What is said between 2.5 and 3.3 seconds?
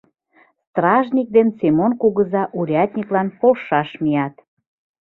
урядниклан